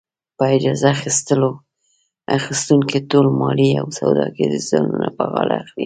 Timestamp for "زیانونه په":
4.71-5.23